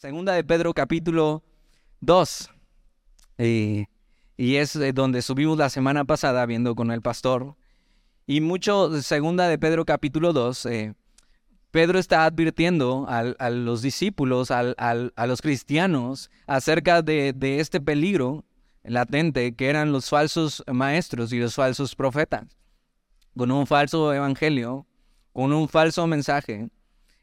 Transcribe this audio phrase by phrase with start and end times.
[0.00, 1.42] Segunda de Pedro capítulo
[2.00, 2.50] 2.
[3.36, 3.86] y
[4.38, 7.54] es donde subimos la semana pasada viendo con el pastor.
[8.26, 10.94] Y mucho, segunda de Pedro capítulo 2, eh,
[11.70, 18.46] Pedro está advirtiendo a los discípulos, a los cristianos, acerca de, de este peligro
[18.82, 22.46] latente que eran los falsos maestros y los falsos profetas.
[23.36, 24.86] Con un falso evangelio,
[25.34, 26.70] con un falso mensaje,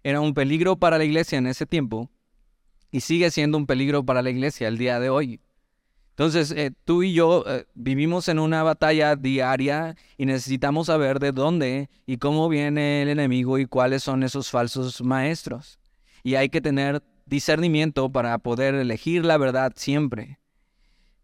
[0.03, 2.11] era un peligro para la iglesia en ese tiempo
[2.91, 5.39] y sigue siendo un peligro para la iglesia el día de hoy.
[6.17, 11.31] Entonces, eh, tú y yo eh, vivimos en una batalla diaria y necesitamos saber de
[11.31, 15.77] dónde y cómo viene el enemigo y cuáles son esos falsos maestros.
[16.23, 20.39] Y hay que tener discernimiento para poder elegir la verdad siempre.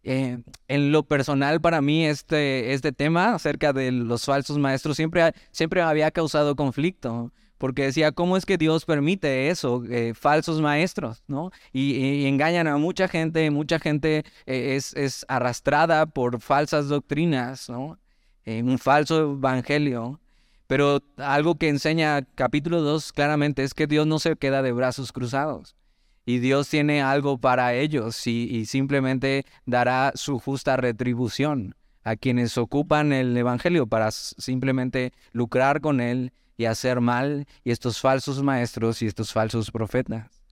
[0.04, 5.34] Eh, en lo personal, para mí, este, este tema acerca de los falsos maestros siempre,
[5.52, 7.32] siempre había causado conflicto
[7.64, 9.86] porque decía, ¿cómo es que Dios permite eso?
[9.90, 11.50] Eh, falsos maestros, ¿no?
[11.72, 17.98] Y, engañan a mucha gente, mucha gente eh, es, arrastrada por falsas doctrinas, ¿no?
[18.44, 20.20] En un falso evangelio.
[20.68, 25.14] Pero algo que enseña capítulo 2 claramente es que Dios no se queda de brazos
[25.14, 25.78] cruzados.
[26.26, 33.14] Y Dios tiene algo para ellos y simplemente dará su justa retribución a quienes ocupan
[33.14, 39.08] el Evangelio para simplemente lucrar con él y hacer mal, y estos falsos maestros y
[39.08, 40.44] estos falsos profetas.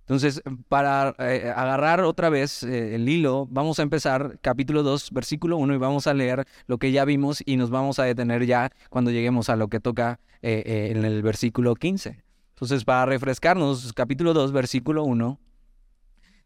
[0.00, 5.56] Entonces, para eh, agarrar otra vez eh, el hilo, vamos a empezar capítulo 2, versículo
[5.56, 8.70] 1, y vamos a leer lo que ya vimos y nos vamos a detener ya
[8.90, 12.22] cuando lleguemos a lo que toca eh, en el versículo 15.
[12.50, 15.40] Entonces, para refrescarnos, capítulo 2, versículo 1,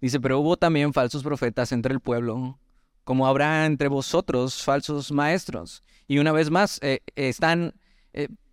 [0.00, 2.60] dice, pero hubo también falsos profetas entre el pueblo,
[3.08, 5.82] como habrá entre vosotros falsos maestros.
[6.06, 6.78] Y una vez más,
[7.16, 7.72] están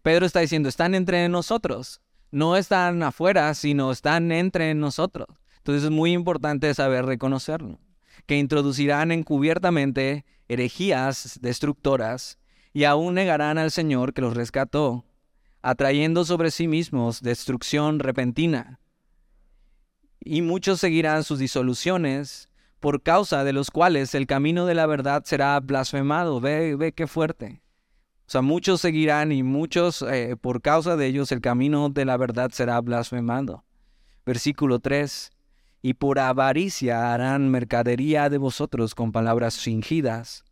[0.02, 2.00] Pedro está diciendo, están entre nosotros.
[2.32, 5.28] No están afuera, sino están entre nosotros.
[5.58, 7.82] Entonces es muy importante saber reconocerlo.
[8.28, 12.40] Que introducirán encubiertamente herejías destructoras
[12.72, 15.04] y aún negarán al Señor que los rescató,
[15.62, 18.80] atrayendo sobre sí mismos destrucción repentina.
[20.22, 22.48] Y muchos seguirán sus disoluciones,
[22.80, 26.40] por causa de los cuales el camino de la verdad será blasfemado.
[26.40, 27.62] Ve, ve qué fuerte.
[28.28, 32.18] O sea, muchos seguirán y muchos, eh, por causa de ellos, el camino de la
[32.18, 33.64] verdad será blasfemado.
[34.26, 35.30] Versículo 3.
[35.84, 40.44] Y por avaricia harán mercadería de vosotros con palabras fingidas.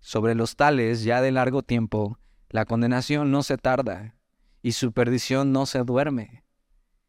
[0.00, 2.18] Sobre los tales, ya de largo tiempo,
[2.48, 4.16] la condenación no se tarda
[4.62, 6.44] y su perdición no se duerme.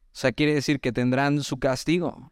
[0.07, 2.30] O sea, quiere decir que tendrán su castigo.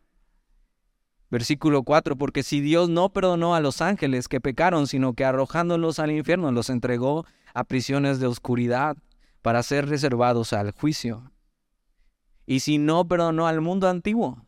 [1.29, 5.99] Versículo 4, porque si Dios no perdonó a los ángeles que pecaron, sino que arrojándolos
[5.99, 8.97] al infierno los entregó a prisiones de oscuridad
[9.41, 11.31] para ser reservados al juicio.
[12.45, 14.45] Y si no perdonó al mundo antiguo,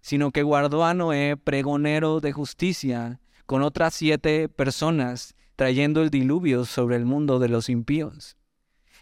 [0.00, 6.64] sino que guardó a Noé pregonero de justicia con otras siete personas, trayendo el diluvio
[6.64, 8.36] sobre el mundo de los impíos.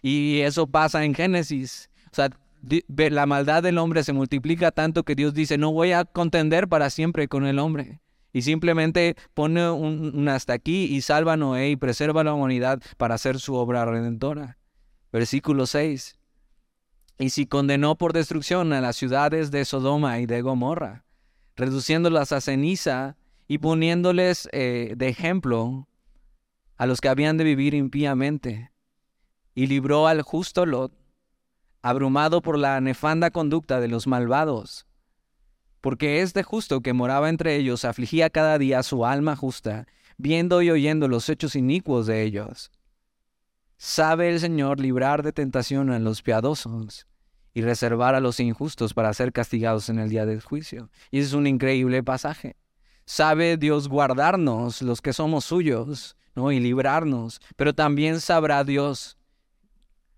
[0.02, 1.90] Y eso pasa en Génesis.
[2.06, 2.30] O sea,
[2.62, 6.90] la maldad del hombre se multiplica tanto que Dios dice, no voy a contender para
[6.90, 8.00] siempre con el hombre.
[8.32, 12.80] Y simplemente pone un, hasta aquí y salva a Noé y preserva a la humanidad
[12.96, 14.58] para hacer su obra redentora.
[15.12, 16.18] Versículo 6.
[17.18, 21.04] Y si condenó por destrucción a las ciudades de Sodoma y de Gomorra,
[21.56, 23.16] reduciéndolas a ceniza
[23.48, 25.88] y poniéndoles eh, de ejemplo
[26.76, 28.72] a los que habían de vivir impíamente,
[29.54, 30.92] y libró al justo Lot,
[31.82, 34.86] abrumado por la nefanda conducta de los malvados.
[35.80, 40.70] Porque este justo que moraba entre ellos afligía cada día su alma justa, viendo y
[40.70, 42.70] oyendo los hechos inicuos de ellos.
[43.76, 47.08] Sabe el Señor librar de tentación a los piadosos
[47.52, 50.88] y reservar a los injustos para ser castigados en el día del juicio.
[51.10, 52.56] Y ese es un increíble pasaje.
[53.04, 56.52] Sabe Dios guardarnos, los que somos suyos, ¿no?
[56.52, 59.18] y librarnos, pero también sabrá Dios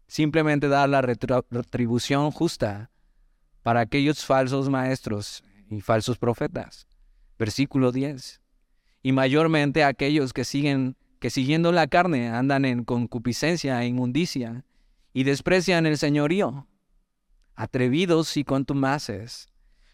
[0.06, 2.90] simplemente dar la retribución justa
[3.62, 6.86] para aquellos falsos maestros y falsos profetas.
[7.38, 8.40] Versículo 10.
[9.02, 14.66] Y mayormente aquellos que siguen que siguiendo la carne andan en concupiscencia e inmundicia
[15.14, 16.68] y desprecian el señorío.
[17.54, 19.48] Atrevidos y contumaces,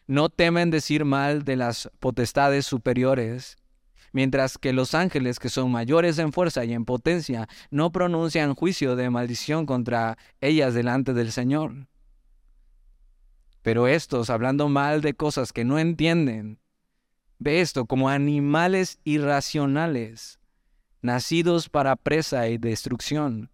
[0.09, 3.59] no temen decir mal de las potestades superiores,
[4.13, 8.97] mientras que los ángeles, que son mayores en fuerza y en potencia, no pronuncian juicio
[8.97, 11.89] de maldición contra ellas delante del Señor.
[13.63, 16.59] Pero estos, hablando mal de cosas que no entienden,
[17.39, 20.41] ve esto como animales irracionales,
[21.03, 23.51] nacidos para presa y destrucción,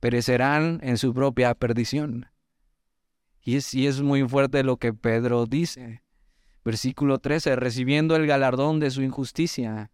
[0.00, 2.26] perecerán en su propia perdición.
[3.42, 6.02] Y es, y es muy fuerte lo que Pedro dice.
[6.64, 9.90] Versículo 13, recibiendo el galardón de su injusticia,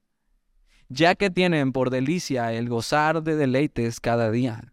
[0.88, 4.72] ya que tienen por delicia el gozar de deleites cada día.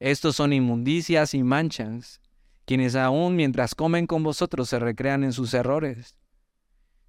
[0.00, 2.20] Estos son inmundicias y manchas,
[2.64, 6.16] quienes aún mientras comen con vosotros se recrean en sus errores.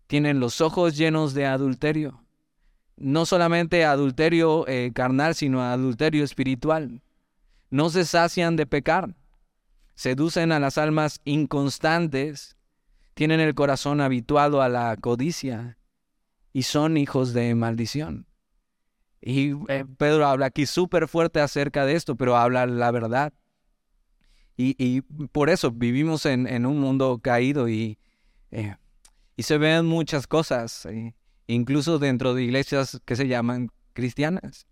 [0.08, 2.24] Tienen los ojos llenos de adulterio.
[2.98, 7.02] No solamente adulterio eh, carnal, sino adulterio espiritual.
[7.70, 9.16] No se sacian de pecar.
[9.94, 12.58] Seducen a las almas inconstantes.
[13.20, 15.78] Tienen el corazón habituado a la codicia
[16.54, 18.28] y son hijos de maldición.
[19.20, 23.34] Y eh, Pedro habla aquí súper fuerte acerca de esto, pero habla la verdad.
[24.56, 25.02] Y,
[25.34, 28.00] por eso vivimos en, un mundo caído y,
[28.52, 28.78] eh,
[29.36, 31.14] y se ven muchas cosas, eh,
[31.46, 34.66] incluso dentro de iglesias que se llaman cristianas.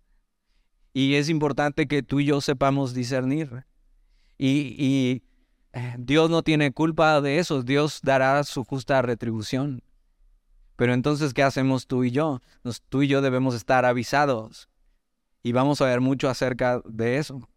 [0.94, 3.66] Y es importante que tú y yo sepamos discernir.
[4.38, 5.22] Y, y
[5.98, 9.82] Dios no tiene culpa de eso, Dios dará su justa retribución.
[10.76, 12.40] Pero entonces, ¿qué hacemos tú y yo?
[12.88, 14.68] tú y yo debemos estar avisados.
[15.42, 17.48] Y vamos a ver mucho acerca de eso.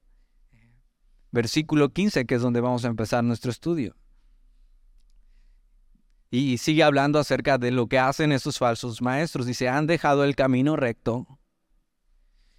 [1.32, 3.96] Versículo 15, que es donde vamos a empezar nuestro estudio.
[6.30, 9.46] Y sigue hablando acerca de lo que hacen estos falsos maestros.
[9.46, 11.40] Dice, han dejado el camino recto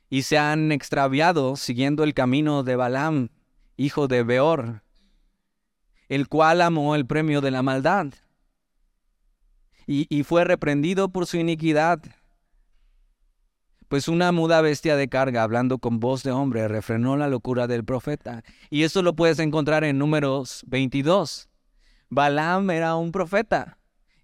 [0.08, 3.30] y se han extraviado siguiendo el camino de Balaam,
[3.78, 4.82] hijo de Beor,
[6.12, 8.08] el cual amó el premio de la maldad
[9.86, 12.02] y, fue reprendido por su iniquidad.
[13.88, 17.84] Pues una muda bestia de carga, hablando con voz de hombre, refrenó la locura del
[17.84, 18.44] profeta.
[18.68, 21.48] Y eso lo puedes encontrar en números 22.
[22.10, 23.78] Balaam era un profeta.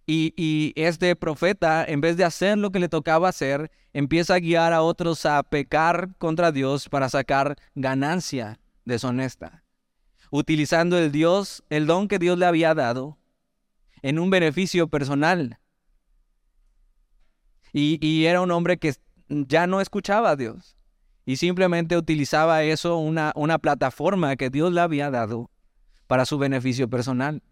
[0.07, 4.41] Y, y, este profeta, en vez de hacer lo que le tocaba hacer, empieza a
[4.41, 9.65] guiar a otros a pecar contra Dios para sacar ganancia deshonesta.
[10.31, 13.19] Utilizando el Dios, el don que Dios le había dado,
[14.03, 15.59] en un beneficio personal.
[17.73, 18.95] Y, era un hombre que
[19.29, 20.77] ya no escuchaba a Dios
[21.27, 25.51] y simplemente utilizaba eso, una, una plataforma que Dios le había dado
[26.07, 27.43] para su beneficio personal.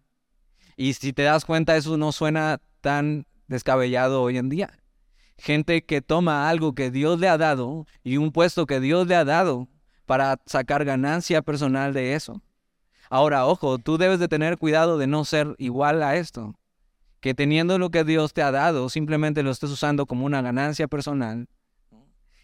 [0.77, 4.79] Y si te das cuenta, eso no suena tan descabellado hoy en día.
[5.39, 9.15] Gente que toma algo que Dios le ha dado y un puesto que Dios le
[9.15, 9.69] ha dado
[10.07, 12.43] para sacar ganancia personal de eso.
[13.11, 16.55] Ahora, ojo, tú debes de tener cuidado de no ser igual a esto.
[17.21, 20.89] Que teniendo lo que Dios te ha dado, simplemente lo estés usando como una ganancia
[20.89, 21.49] personal.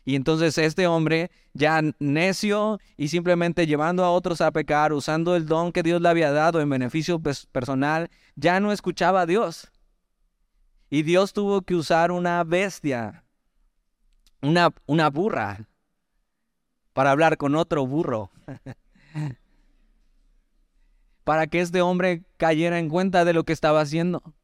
[0.05, 5.47] Y entonces este hombre ya necio y simplemente llevando a otros a pecar, usando el
[5.47, 9.71] don que Dios le había dado en beneficio personal, ya no escuchaba a Dios.
[10.91, 13.25] Y Dios tuvo que usar una bestia,
[14.43, 15.69] una, una burra,
[16.93, 18.31] para hablar con otro burro.
[21.33, 24.35] para que este hombre cayera en cuenta de lo que estaba haciendo.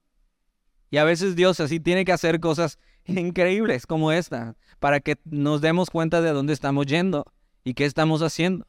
[0.90, 5.60] Y a veces Dios así tiene que hacer cosas increíbles como esta, para que nos
[5.60, 7.26] demos cuenta de dónde estamos yendo
[7.62, 8.66] y qué estamos haciendo.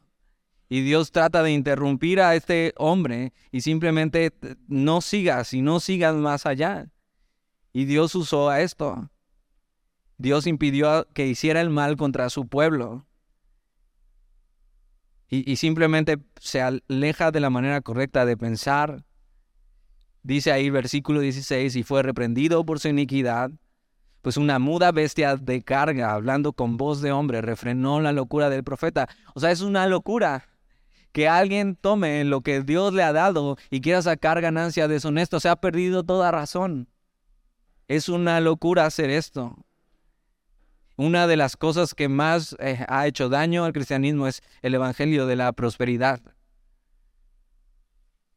[0.68, 4.34] Y Dios trata de interrumpir a este hombre y simplemente
[4.68, 6.92] no sigas y no sigas más allá.
[7.72, 9.10] Y Dios usó a esto.
[10.18, 13.06] Dios impidió que hiciera el mal contra su pueblo
[15.30, 19.04] y, simplemente se aleja de la manera correcta de pensar.
[20.24, 23.52] Dice ahí versículo 16, y fue reprendido por su iniquidad,
[24.22, 28.64] pues una muda bestia de carga, hablando con voz de hombre, refrenó la locura del
[28.64, 29.08] profeta.
[29.36, 30.50] O sea, es una locura
[31.12, 35.40] que alguien tome lo que Dios le ha dado y quiera sacar ganancia deshonesta.
[35.40, 36.90] Se ha perdido toda razón.
[37.88, 39.56] Es una locura hacer esto.
[41.00, 45.28] Una de las cosas que más eh, ha hecho daño al cristianismo es el Evangelio
[45.28, 46.20] de la prosperidad.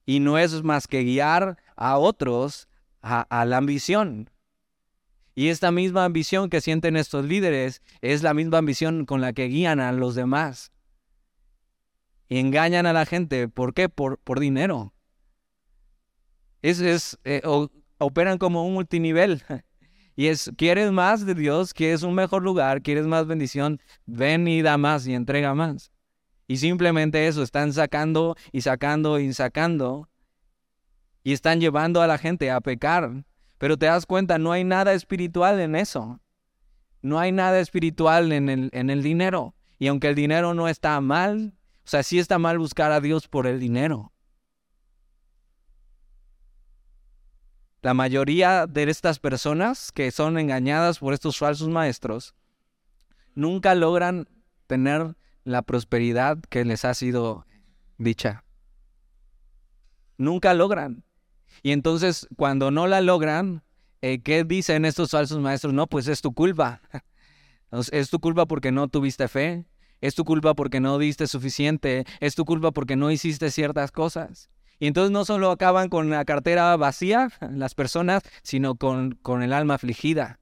[0.07, 2.69] Y no es más que guiar a otros
[3.01, 4.31] a, la ambición.
[5.35, 9.49] Y esta misma ambición que sienten estos líderes es la misma ambición con la que
[9.49, 10.71] guían a los demás.
[12.29, 13.49] Y engañan a la gente.
[13.49, 13.89] ¿Por qué?
[13.89, 14.95] Por, por dinero.
[16.63, 17.43] Es, es, eh,
[17.99, 19.43] operan como un multinivel.
[20.15, 21.73] Y es, ¿quieres más de Dios?
[21.73, 22.83] ¿Quieres un mejor lugar?
[22.83, 23.81] ¿Quieres más bendición?
[24.07, 25.91] Ven y da más y entrega más.
[26.47, 30.09] Y simplemente eso, están sacando y sacando y sacando.
[31.25, 33.25] Y están llevando a la gente a pecar.
[33.59, 36.21] Pero te das cuenta, no hay nada espiritual en eso.
[37.01, 39.55] No hay nada espiritual en el, en el dinero.
[39.79, 41.55] Y aunque el dinero no está mal,
[41.85, 44.12] o sea, sí está mal buscar a Dios por el dinero.
[47.83, 52.37] La mayoría de estas personas que son engañadas por estos falsos maestros
[53.35, 54.29] nunca logran
[54.69, 57.45] tener la prosperidad que les ha sido
[57.99, 58.45] dicha.
[60.17, 61.03] nunca logran.
[61.65, 63.65] Y entonces cuando no la logran,
[64.01, 65.73] eh, ¿qué dicen estos falsos maestros?
[65.73, 66.81] No, pues es tu culpa.
[67.91, 69.65] Es tu culpa porque no tuviste fe,
[70.03, 74.51] es tu culpa porque no diste suficiente, es tu culpa porque no hiciste ciertas cosas.
[74.83, 79.53] Y entonces no solo acaban con la cartera vacía las personas, sino con, con el
[79.53, 80.41] alma afligida.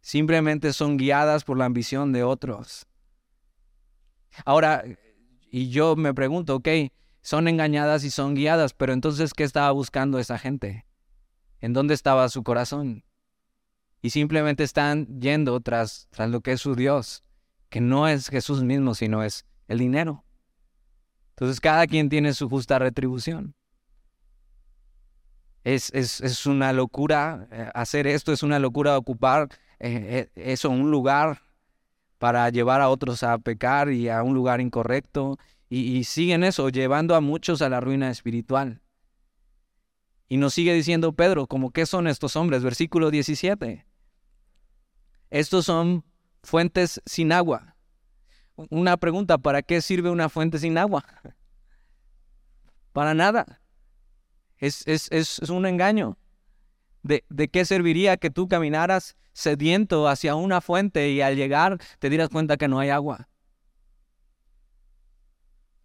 [0.00, 2.86] Simplemente son guiadas por la ambición de otros.
[4.46, 4.84] Ahora,
[5.50, 6.68] y yo me pregunto, ok,
[7.20, 10.86] son engañadas y son guiadas, pero entonces, ¿qué estaba buscando esa gente?
[11.60, 13.04] ¿En dónde estaba su corazón?
[14.00, 17.22] Y simplemente están yendo tras, tras lo que es su Dios,
[17.68, 20.24] que no es Jesús mismo, sino es el dinero.
[21.30, 23.54] Entonces cada quien tiene su justa retribución.
[25.62, 29.48] Es, es, es una locura eh, hacer esto, es una locura ocupar
[29.80, 31.40] eh, eh, eso, un lugar
[32.18, 35.38] para llevar a otros a pecar y a un lugar incorrecto.
[35.70, 38.80] Y, siguen eso, llevando a muchos a la ruina espiritual.
[40.26, 43.84] Y nos sigue diciendo Pedro, como qué son estos hombres, versículo 17.
[45.30, 46.04] Estos son
[46.42, 47.76] fuentes sin agua.
[48.70, 51.04] Una pregunta, ¿para qué sirve una fuente sin agua?
[52.92, 53.60] Para nada.
[54.56, 56.18] Es, es, es un engaño.
[57.02, 62.10] ¿De, ¿De, qué serviría que tú caminaras sediento hacia una fuente y al llegar te
[62.10, 63.28] dieras cuenta que no hay agua?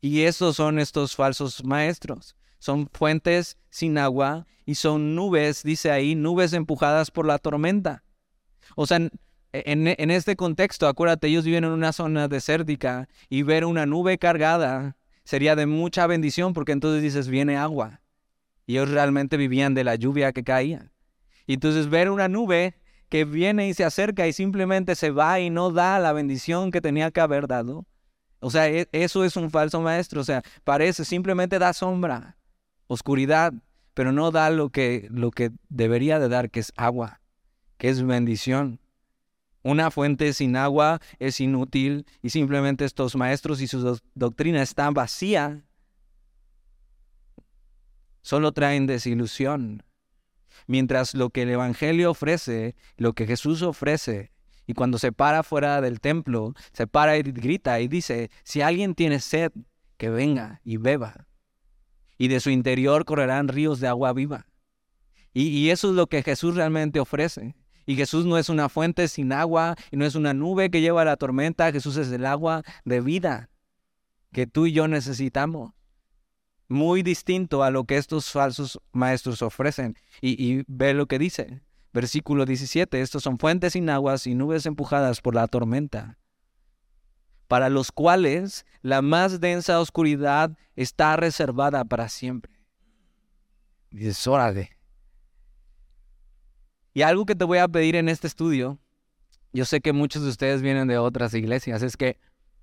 [0.01, 2.35] Y esos son estos falsos maestros.
[2.57, 8.03] Son fuentes sin agua y son nubes, dice ahí, nubes empujadas por la tormenta.
[8.75, 8.99] O sea,
[9.53, 14.97] en, este contexto, acuérdate, ellos viven en una zona desértica y ver una nube cargada
[15.23, 18.01] sería de mucha bendición porque entonces dices, viene agua.
[18.65, 20.91] Y ellos realmente vivían de la lluvia que caía.
[21.45, 22.75] Y entonces ver una nube
[23.09, 26.81] que viene y se acerca y simplemente se va y no da la bendición que
[26.81, 27.85] tenía que haber dado.
[28.39, 30.21] O sea, e, eso es un falso maestro.
[30.21, 32.37] O sea, parece, simplemente da sombra,
[32.87, 33.53] oscuridad,
[33.93, 37.21] pero no da lo que, lo que debería de dar, que es agua,
[37.77, 38.79] que es bendición.
[39.63, 45.63] Una fuente sin agua es inútil y simplemente estos maestros y su doctrina están vacía.
[48.21, 49.83] Solo traen desilusión.
[50.67, 54.31] Mientras lo que el Evangelio ofrece, lo que Jesús ofrece,
[54.65, 58.95] y cuando se para fuera del templo, se para y grita y dice, si alguien
[58.95, 59.51] tiene sed,
[59.97, 61.27] que venga y beba.
[62.17, 64.47] Y de su interior correrán ríos de agua viva.
[65.33, 67.55] Y, y eso es lo que Jesús realmente ofrece.
[67.85, 71.05] Y Jesús no es una fuente sin agua y no es una nube que lleva
[71.05, 71.71] la tormenta.
[71.71, 73.49] Jesús es el agua de vida
[74.33, 75.73] que tú y yo necesitamos.
[76.67, 79.95] Muy distinto a lo que estos falsos maestros ofrecen.
[80.21, 81.61] Y, ve lo que dice.
[81.93, 82.99] Versículo 17.
[82.99, 86.17] Estos son fuentes sin aguas y nubes empujadas por la tormenta.
[87.47, 92.53] Para los cuales la más densa oscuridad está reservada para siempre.
[93.91, 94.71] Dices, órale.
[96.93, 98.79] Y algo que te voy a pedir en este estudio,
[99.51, 102.19] yo sé que muchos de ustedes vienen de otras iglesias, es que,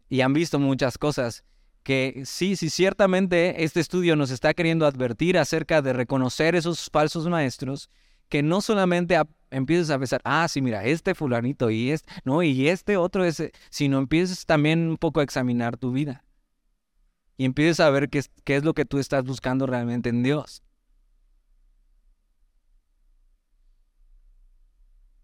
[0.09, 1.45] y han visto muchas cosas,
[1.83, 7.27] que sí, sí, ciertamente este estudio nos está queriendo advertir acerca de reconocer esos falsos
[7.29, 7.91] maestros,
[8.29, 9.21] que no solamente
[9.51, 13.53] empieces a pensar, ah, sí, mira, este fulanito y este, no, y este otro, ese,
[13.71, 16.23] sino empieces también un poco a examinar tu vida.
[17.37, 18.21] Y empieces a ver qué
[18.57, 20.63] es lo que tú estás buscando realmente en Dios.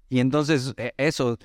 [0.09, 1.39] Y entonces e, eso,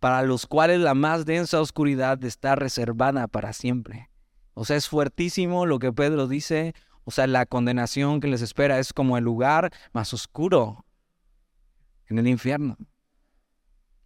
[0.00, 4.10] para los cuales la más densa oscuridad está reservada para siempre.
[4.54, 6.74] O sea, es fuertísimo lo que Pedro dice.
[7.04, 10.84] O sea, la condenación que les espera es como el lugar más oscuro
[12.06, 12.76] en el infierno.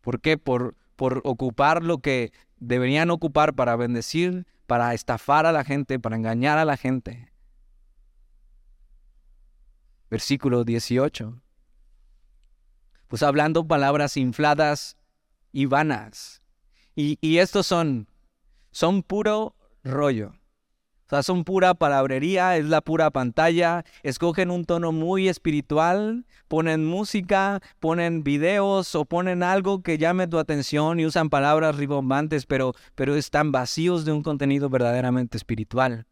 [0.00, 0.36] ¿Por qué?
[0.38, 6.16] Por, por ocupar lo que deberían ocupar para bendecir, para estafar a la gente, para
[6.16, 7.32] engañar a la gente.
[10.10, 11.40] Versículo 18
[13.10, 14.96] pues hablando palabras infladas
[15.52, 16.42] y vanas.
[16.94, 18.06] Y, estos son,
[18.70, 20.28] son puro rollo.
[21.06, 23.84] O sea, son pura palabrería, es la pura pantalla.
[24.04, 30.38] Escogen un tono muy espiritual, ponen música, ponen videos o ponen algo que llame tu
[30.38, 36.06] atención y usan palabras ribombantes, pero, pero están vacíos de un contenido verdaderamente espiritual.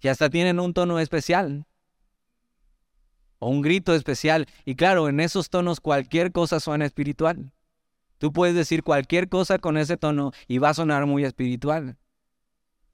[0.00, 1.67] Y hasta tienen un tono especial
[3.38, 4.46] o un grito especial.
[4.64, 7.52] Y claro, en esos tonos cualquier cosa suena espiritual.
[8.18, 11.96] Tú puedes decir cualquier cosa con ese tono y va a sonar muy espiritual.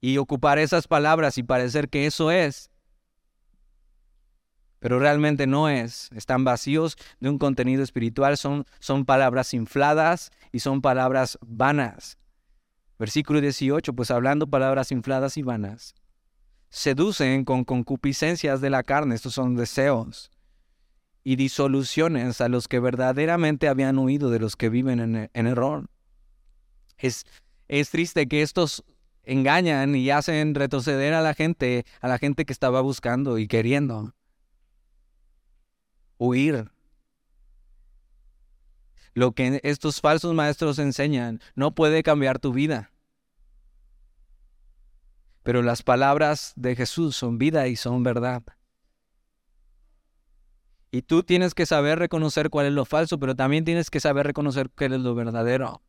[0.01, 2.69] Y ocupar esas palabras y parecer que eso es.
[4.79, 6.09] Pero realmente no es.
[6.15, 8.37] Están vacíos de un contenido espiritual.
[8.37, 12.19] Son, son palabras infladas y son palabras vanas.
[12.99, 15.95] Versículo 18, pues hablando palabras infladas y vanas,
[16.69, 20.31] seducen con concupiscencias de la carne, estos son deseos,
[21.25, 25.89] y disoluciones a los que verdaderamente habían huido de los que viven en, en error.
[26.99, 27.25] Es,
[27.67, 28.85] es triste que estos
[29.23, 34.13] engañan y hacen retroceder a la gente, a la gente que estaba buscando y queriendo
[36.19, 36.71] huir.
[39.15, 42.91] Lo que estos falsos maestros enseñan no puede cambiar tu vida.
[45.41, 48.43] Pero las palabras de Jesús son vida y son verdad.
[50.95, 54.25] Y tú tienes que saber reconocer cuál es lo falso, pero también tienes que saber
[54.25, 55.81] reconocer cuál es lo verdadero.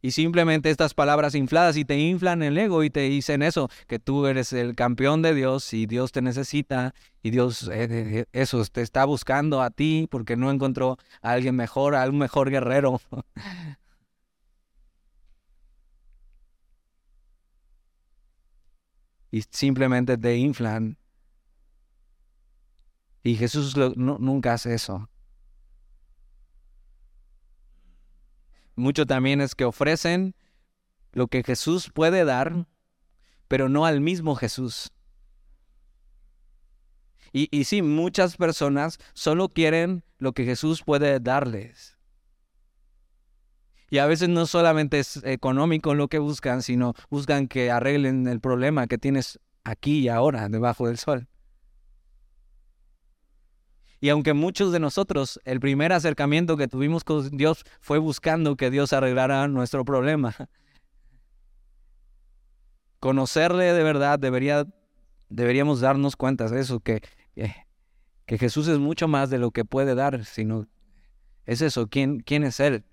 [0.00, 3.98] Y simplemente estas palabras infladas y te inflan el ego y te dicen eso, que
[3.98, 8.80] tú eres el campeón de Dios y Dios te necesita y Dios eh, eso te
[8.80, 12.98] está buscando a ti porque no encontró a alguien mejor, a un mejor guerrero.
[19.30, 20.96] y simplemente te inflan.
[23.22, 25.08] Y Jesús nunca hace eso.
[28.74, 30.34] Mucho también es que ofrecen
[31.12, 32.66] lo que Jesús puede dar,
[33.48, 34.92] pero no al mismo Jesús.
[37.32, 41.98] Y, y sí, muchas personas solo quieren lo que Jesús puede darles.
[43.90, 48.40] Y a veces no solamente es económico lo que buscan, sino buscan que arreglen el
[48.40, 51.28] problema que tienes aquí y ahora, debajo del sol.
[54.02, 58.68] Y aunque muchos de nosotros, el primer acercamiento que tuvimos con Dios fue buscando que
[58.68, 60.34] Dios arreglara nuestro problema.
[62.98, 64.66] Conocerle de verdad debería,
[65.28, 67.00] deberíamos darnos cuenta de eso, que,
[68.26, 70.66] que Jesús es mucho más de lo que puede dar, sino
[71.46, 72.84] es eso, ¿quién, quién es Él?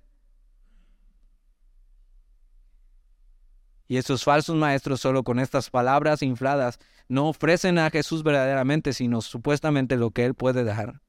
[3.89, 6.77] Y esos falsos maestros solo con estas palabras infladas
[7.08, 11.02] no ofrecen a Jesús verdaderamente, sino supuestamente lo que Él puede dar.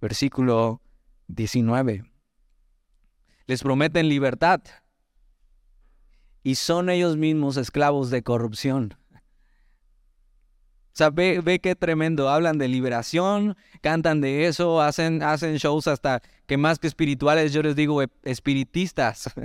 [0.00, 0.82] Versículo
[1.28, 2.04] 19.
[3.46, 4.60] Les prometen libertad
[6.42, 8.98] y son ellos mismos esclavos de corrupción.
[10.92, 12.28] O sea, ve, qué tremendo.
[12.28, 15.20] Hablan de liberación, cantan de eso, hacen,
[15.56, 19.30] shows hasta que más que espirituales, yo les digo espiritistas.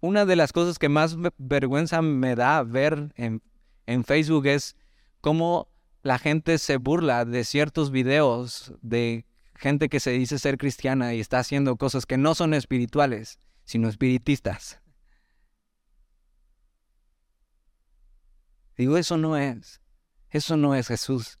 [0.00, 4.76] Una de las cosas que más vergüenza me da ver en Facebook es
[5.20, 5.68] cómo
[6.04, 9.24] la gente se burla de ciertos videos de
[9.56, 13.88] gente que se dice ser cristiana y está haciendo cosas que no son espirituales, sino
[13.88, 14.83] espiritistas.
[18.76, 19.80] Digo, eso no es.
[20.30, 21.38] Eso no es Jesús.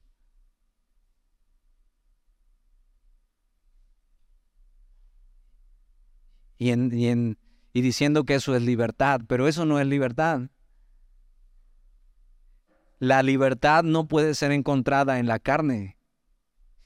[6.56, 7.36] Y, en,
[7.72, 10.42] y, diciendo que eso es libertad, pero eso no es libertad.
[13.00, 15.98] La libertad no puede ser encontrada en la carne,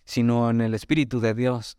[0.04, 1.76] sino en el Espíritu de Dios.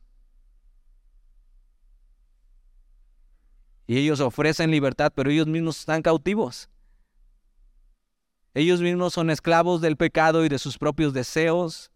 [3.87, 6.69] Y ellos ofrecen libertad, pero ellos mismos están cautivos.
[8.53, 11.91] Ellos mismos son esclavos del pecado y de sus propios deseos.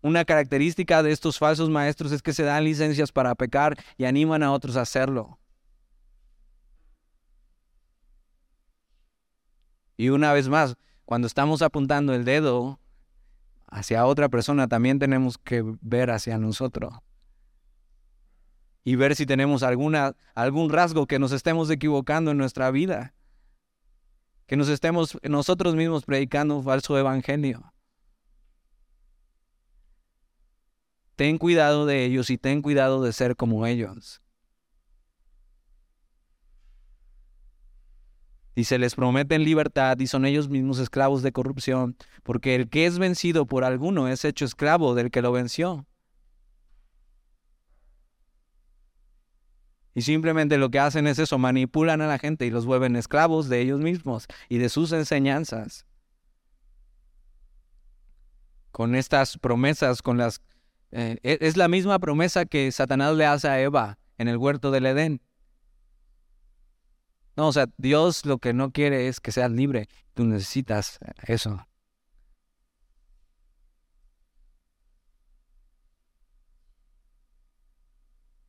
[0.00, 4.42] Una característica de estos falsos maestros es que se dan licencias para pecar y animan
[4.42, 5.38] a otros a hacerlo.
[9.96, 12.78] Y una vez más, cuando estamos apuntando el dedo
[13.66, 16.94] hacia otra persona, también tenemos que ver hacia nosotros.
[18.84, 23.12] Y ver si tenemos alguna, algún rasgo que nos estemos equivocando en nuestra vida
[24.48, 27.70] que nos estemos nosotros mismos predicando un falso evangelio.
[31.16, 34.22] Ten cuidado de ellos y ten cuidado de ser como ellos.
[38.54, 42.86] Y se les prometen libertad y son ellos mismos esclavos de corrupción, porque el que
[42.86, 45.86] es vencido por alguno es hecho esclavo del que lo venció.
[49.98, 53.48] Y simplemente lo que hacen es eso, manipulan a la gente y los vuelven esclavos
[53.48, 55.86] de ellos mismos y de sus enseñanzas.
[58.70, 60.40] Con estas promesas, con las...
[60.92, 64.70] Eh, e, es la misma promesa que Satanás le hace a Eva en el huerto
[64.70, 65.20] del Edén.
[67.34, 69.88] No, o sea, Dios lo que no quiere es que seas libre.
[70.14, 71.67] Tú necesitas eso.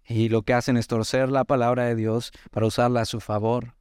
[0.09, 3.75] Y lo que hacen es torcer la palabra de Dios para usarla a su favor.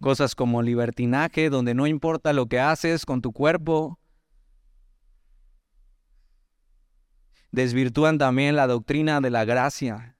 [0.00, 4.00] Cosas como libertinaje, donde no importa lo que haces con tu cuerpo,
[7.52, 10.16] desvirtúan también la doctrina de la gracia.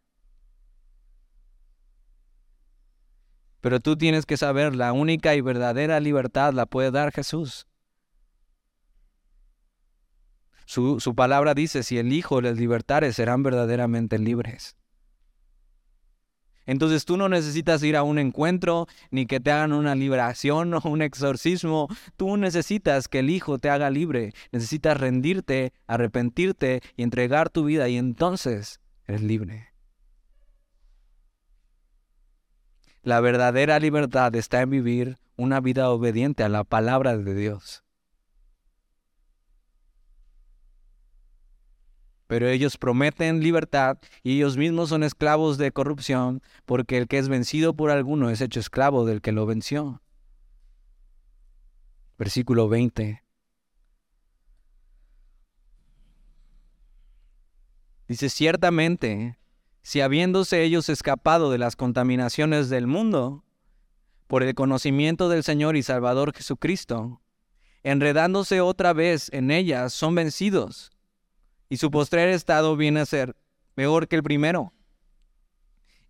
[3.60, 7.67] Pero tú tienes que saber, la única y verdadera libertad la puede dar Jesús.
[10.68, 14.76] Su, palabra dice, si el Hijo les libertare, serán verdaderamente libres.
[16.66, 20.80] Entonces tú no necesitas ir a un encuentro ni que te hagan una liberación o
[20.84, 21.88] un exorcismo.
[22.18, 24.34] Tú necesitas que el Hijo te haga libre.
[24.52, 29.68] Necesitas rendirte, arrepentirte y entregar tu vida y entonces eres libre.
[33.02, 37.87] La verdadera libertad está en vivir una vida obediente a la palabra de Dios.
[42.28, 47.30] Pero ellos prometen libertad y ellos mismos son esclavos de corrupción, porque el que es
[47.30, 50.02] vencido por alguno es hecho esclavo del que lo venció.
[52.18, 53.22] Versículo 20.
[58.08, 59.38] Dice, ciertamente,
[59.80, 63.44] si habiéndose ellos escapado de las contaminaciones del mundo,
[64.26, 67.22] por el conocimiento del Señor y Salvador Jesucristo,
[67.82, 70.90] enredándose otra vez en ellas, son vencidos
[71.68, 73.36] y su postrer estado viene a ser
[73.76, 74.72] mejor que el primero.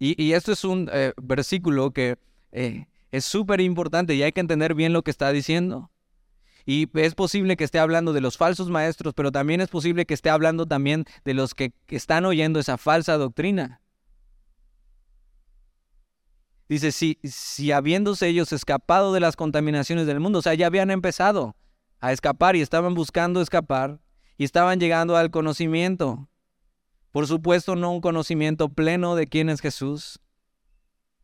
[0.00, 2.18] Y, esto es un eh, versículo que
[2.52, 5.90] eh, es súper importante y hay que entender bien lo que está diciendo.
[6.64, 10.14] Y es posible que esté hablando de los falsos maestros, pero también es posible que
[10.14, 13.80] esté hablando también de los que están oyendo esa falsa doctrina.
[16.68, 20.90] Dice, si, si habiéndose ellos escapado de las contaminaciones del mundo, o sea, ya habían
[20.90, 21.56] empezado
[21.98, 23.98] a escapar y estaban buscando escapar,
[24.38, 26.28] y estaban llegando al conocimiento.
[27.10, 30.20] Por supuesto, no un conocimiento pleno de quién es Jesús.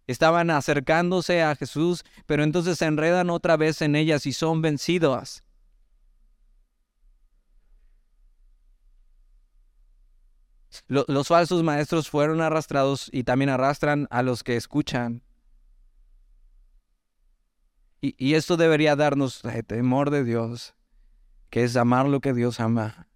[0.08, 5.44] Estaban acercándose a Jesús, pero entonces se enredan otra vez en ellas y son vencidos.
[10.88, 15.22] Los falsos maestros fueron arrastrados y también arrastran a los que escuchan.
[18.00, 20.74] Y, y esto debería darnos temor de Dios
[21.54, 23.06] que es amar lo que Dios ama.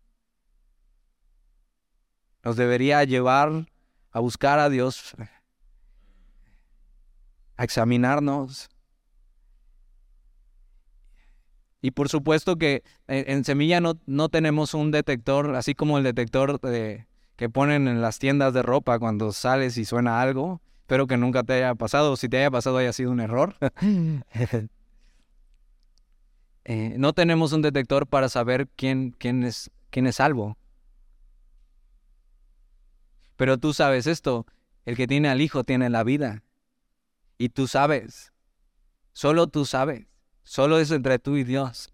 [2.44, 3.66] Nos debería llevar
[4.12, 5.16] a buscar a Dios,
[7.56, 8.68] a examinarnos.
[11.82, 16.60] Y por supuesto que en, Semilla no, no, tenemos un detector, así como el detector
[16.60, 20.62] de, que ponen en las tiendas de ropa cuando sales y suena algo.
[20.82, 22.14] Espero que nunca te haya pasado.
[22.14, 23.56] Si te haya pasado, haya sido un error.
[26.70, 30.58] Eh, no tenemos un detector para saber quién, quién, es, quién es salvo.
[33.36, 34.44] Pero tú sabes esto,
[34.84, 36.42] el que tiene al Hijo tiene la vida.
[37.38, 38.34] Y tú sabes,
[39.14, 40.08] solo tú sabes,
[40.42, 41.90] solo es entre tú y Dios.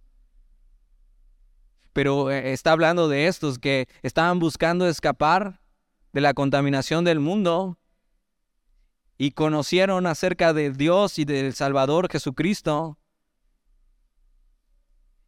[1.92, 5.60] Pero eh, está hablando de estos que estaban buscando escapar
[6.12, 7.78] de la contaminación del mundo
[9.18, 12.98] y conocieron acerca de Dios y del Salvador Jesucristo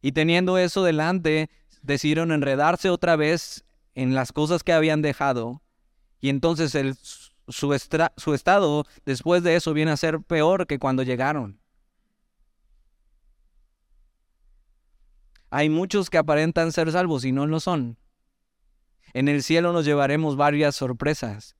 [0.06, 1.50] y teniendo eso delante,
[1.82, 3.64] decidieron enredarse otra vez
[3.96, 5.62] en las cosas que habían dejado.
[6.20, 6.78] Y entonces
[7.48, 11.58] su, estado después de eso viene a ser peor que cuando llegaron.
[15.50, 17.98] Hay muchos que aparentan ser salvos y no lo son.
[19.12, 21.56] En el cielo nos llevaremos varias sorpresas.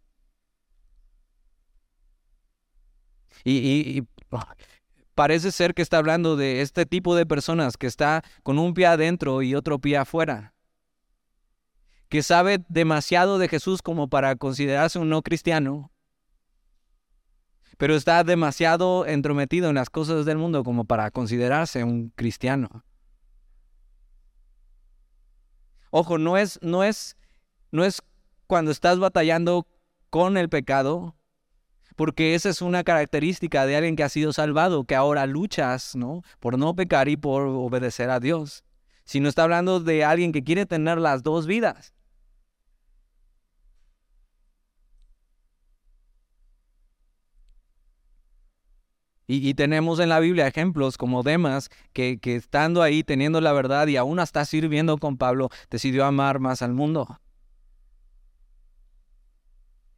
[3.43, 4.07] Y, y
[5.17, 8.85] parece ser que está hablando de este tipo de personas que está con un pie
[8.85, 10.53] adentro y otro pie afuera,
[12.11, 15.91] que sabe demasiado de Jesús como para considerarse un no cristiano,
[17.79, 22.85] pero está demasiado entrometido en las cosas del mundo como para considerarse un cristiano.
[25.91, 27.17] Ojo, no es, no es,
[27.73, 28.03] no es
[28.47, 29.67] cuando estás batallando
[30.11, 31.16] con el pecado,
[31.97, 36.23] porque esa es una característica de alguien que ha sido salvado, que ahora luchas, ¿no?
[36.41, 38.65] Por no pecar y por obedecer a Dios.
[39.05, 41.95] Sino está hablando de alguien que quiere tener las dos vidas.
[49.29, 53.89] Y, tenemos en la Biblia ejemplos como Demas, que, que estando ahí teniendo la verdad
[53.89, 57.19] y aún hasta sirviendo con Pablo, decidió amar más al mundo.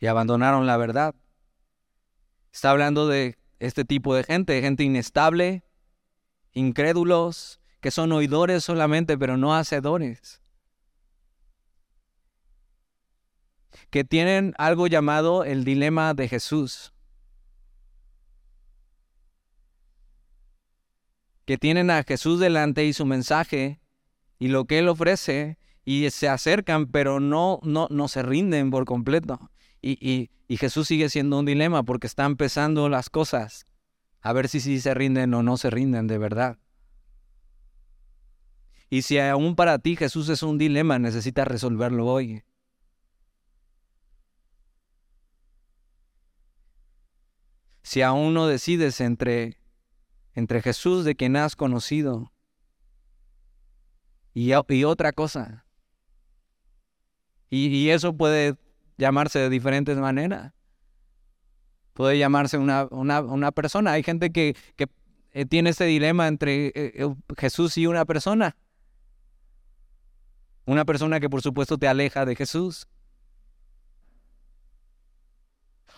[0.01, 1.15] Y abandonaron la verdad.
[2.53, 5.65] Está hablando de este tipo de gente, gente inestable,
[6.53, 10.41] incrédulos, que son oidores solamente, pero no hacedores.
[13.91, 16.93] Que tienen algo llamado el dilema de Jesús.
[21.45, 23.81] Que tienen a Jesús delante y su mensaje
[24.39, 28.85] y lo que Él ofrece, y se acercan, pero no, no, no se rinden por
[28.85, 29.51] completo.
[29.81, 33.65] Y, y, Jesús sigue siendo un dilema porque está empezando las cosas.
[34.21, 36.59] A ver si sí se rinden o no se rinden de verdad.
[38.91, 42.43] Y si aún para ti Jesús es un dilema, necesitas resolverlo hoy.
[47.83, 49.59] Si aún no decides entre,
[50.35, 52.33] entre Jesús de quien has conocido
[54.35, 55.65] y, y otra cosa,
[57.51, 58.57] y, eso puede
[58.99, 60.53] llamarse de diferentes maneras.
[61.95, 63.93] Puede llamarse una, una, persona.
[63.93, 64.87] Hay gente que, que
[65.33, 68.57] eh, tiene ese dilema entre eh, eh, Jesús y una persona.
[70.67, 72.87] Una persona que por supuesto te aleja de Jesús.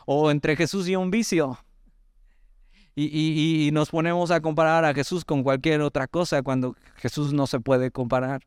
[0.06, 1.58] O entre Jesús y un vicio.
[2.94, 7.60] y, nos ponemos a comparar a Jesús con cualquier otra cosa cuando Jesús no se
[7.60, 8.42] puede comparar.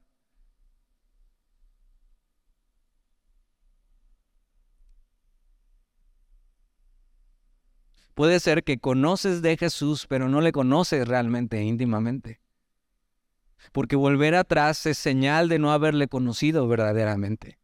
[8.14, 12.42] Puede ser que conoces de Jesús, pero no le conoces realmente íntimamente.
[13.72, 17.60] Porque volver atrás es señal de no haberle conocido verdaderamente.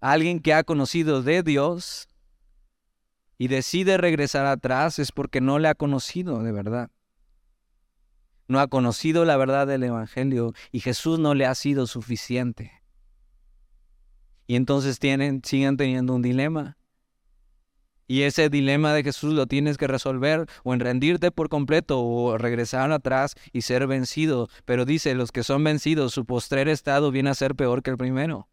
[0.00, 2.08] Alguien que ha conocido de Dios
[3.38, 6.90] y decide regresar atrás es porque no le ha conocido de verdad.
[8.48, 12.72] No ha conocido la verdad del Evangelio y Jesús no le ha sido suficiente.
[14.46, 16.76] Y entonces tienen, siguen teniendo un dilema.
[18.12, 22.36] Y ese dilema de Jesús lo tienes que resolver o en rendirte por completo o
[22.36, 24.50] regresar atrás y ser vencido.
[24.66, 27.96] Pero dice, los que son vencidos, su postrer estado viene a ser peor que el
[27.96, 28.50] primero.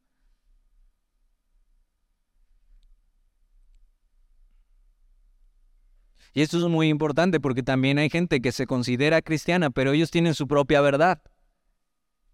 [6.34, 10.10] Y esto es muy importante porque también hay gente que se considera cristiana, pero ellos
[10.10, 11.22] tienen su propia verdad.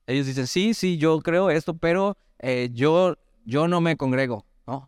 [0.05, 4.45] Ellos dicen, sí, sí, yo creo esto, pero eh, yo, yo no me congrego.
[4.67, 4.87] ¿no?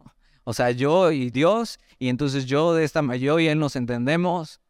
[0.49, 4.61] O sea, yo y Dios, y entonces yo de esta yo y él nos entendemos.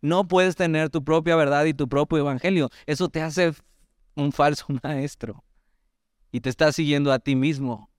[0.00, 2.68] No puedes tener tu propia verdad y tu propio evangelio.
[2.86, 3.52] Eso te hace
[4.16, 5.44] un falso maestro.
[6.32, 7.92] Y te está siguiendo a ti mismo.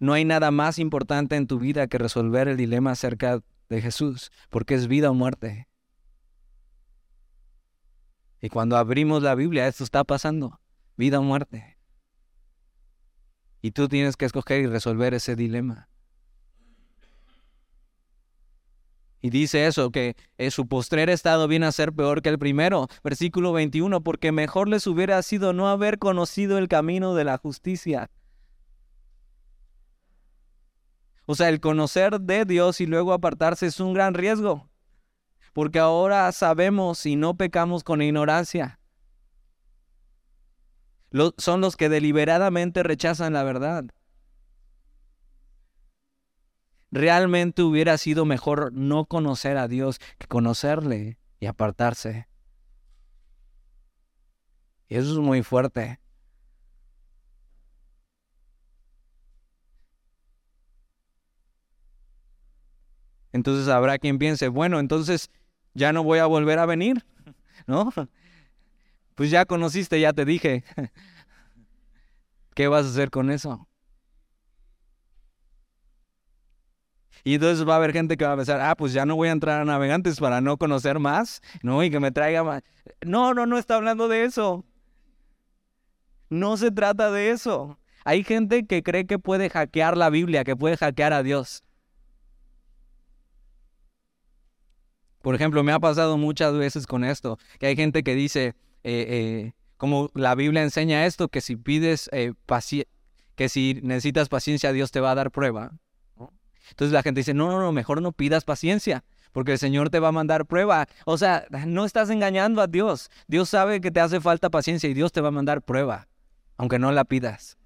[0.00, 4.32] No hay nada más importante en tu vida que resolver el dilema acerca de Jesús,
[4.50, 5.68] porque es vida o muerte.
[8.44, 10.60] Y cuando abrimos la Biblia, esto está pasando,
[10.98, 11.78] vida o muerte.
[13.62, 15.88] Y tú tienes que escoger y resolver ese dilema.
[19.22, 20.14] Y dice eso, que
[20.50, 22.88] su postrer estado viene a ser peor que el primero.
[23.02, 28.10] Versículo 21, porque mejor les hubiera sido no haber conocido el camino de la justicia.
[31.24, 34.68] O sea, el conocer de Dios y luego apartarse es un gran riesgo
[35.54, 38.80] porque ahora sabemos y no pecamos con ignorancia.
[41.38, 43.84] son los que deliberadamente rechazan la verdad.
[46.90, 52.26] Realmente hubiera sido mejor no conocer a Dios que conocerle y apartarse.
[54.88, 56.00] Y eso es muy fuerte.
[63.32, 65.30] Entonces habrá quien piense, bueno, entonces
[65.74, 67.04] ya no voy a volver a venir,
[67.66, 67.92] ¿no?
[69.14, 70.64] Pues ya conociste, ya te dije.
[72.54, 73.68] ¿Qué vas a hacer con eso?
[77.24, 79.28] Y entonces va a haber gente que va a pensar, ah, pues ya no voy
[79.28, 81.82] a entrar a navegantes para no conocer más, ¿no?
[81.82, 82.62] Y que me traiga más.
[83.04, 84.64] No, no, no está hablando de eso.
[86.28, 87.78] No se trata de eso.
[88.04, 91.64] Hay gente que cree que puede hackear la Biblia, que puede hackear a Dios.
[95.24, 98.48] Por ejemplo, me ha pasado muchas veces con esto, que hay gente que dice,
[98.82, 102.34] eh, eh, como la Biblia enseña esto, que si pides eh,
[103.34, 105.72] que si necesitas paciencia, Dios te va a dar prueba.
[106.68, 109.98] Entonces la gente dice, no, no, no, mejor no pidas paciencia, porque el Señor te
[109.98, 110.88] va a mandar prueba.
[111.06, 113.10] O sea, no estás engañando a Dios.
[113.26, 116.06] Dios sabe que te hace falta paciencia y Dios te va a mandar prueba,
[116.58, 117.56] aunque no la pidas.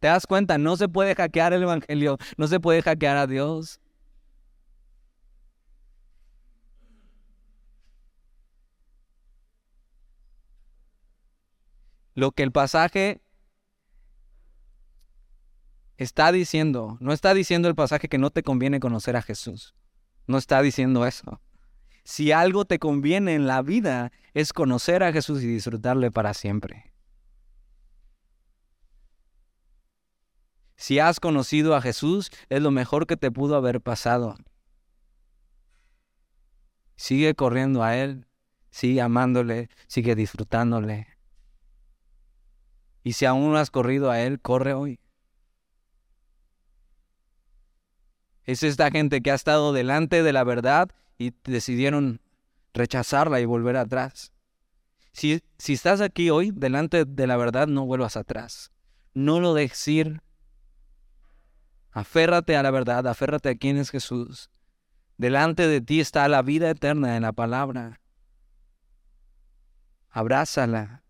[0.00, 0.58] ¿Te das cuenta?
[0.58, 3.78] No se puede hackear el Evangelio, no se puede hackear a Dios.
[12.14, 13.22] Lo que el pasaje
[15.96, 16.96] está diciendo.
[17.00, 19.74] No está diciendo el pasaje que no te conviene conocer a Jesús.
[20.26, 21.40] No está diciendo eso.
[22.04, 26.92] Si algo te conviene en la vida es conocer a Jesús y disfrutarle para siempre.
[30.76, 34.36] Si has conocido a Jesús, es lo mejor que te pudo haber pasado.
[36.96, 38.26] Sigue corriendo a Él,
[38.70, 41.06] sigue amándole, sigue disfrutándole.
[43.02, 45.00] Y si aún no has corrido a Él, corre hoy.
[48.44, 52.20] Es esta gente que ha estado delante de la verdad y decidieron
[52.74, 54.32] rechazarla y volver atrás.
[55.12, 58.72] Si, si estás aquí hoy delante de la verdad, no vuelvas atrás.
[59.14, 60.22] No lo dejes ir.
[61.92, 64.50] Aférrate a la verdad, aférrate a quién es Jesús.
[65.16, 68.00] Delante de ti está la vida eterna en la palabra.
[70.08, 71.04] Abrázala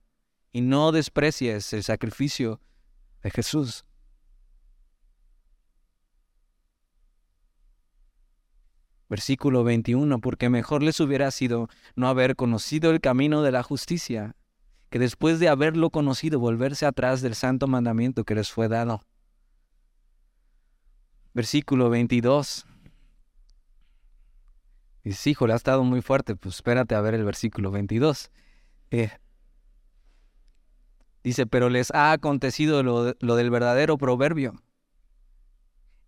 [0.53, 2.61] y no desprecies el sacrificio
[3.23, 3.85] de Jesús.
[9.09, 14.37] Versículo 21, porque mejor les hubiera sido no haber conocido el camino de la justicia,
[14.89, 19.03] que después de haberlo conocido volverse atrás del santo mandamiento que les fue dado.
[21.35, 22.67] Versículo 22.
[25.03, 28.31] Dice, le ha estado muy fuerte, pues espérate a ver el versículo 22.
[28.91, 29.11] Eh,
[31.23, 34.63] dice, pero les ha acontecido lo, lo del verdadero proverbio.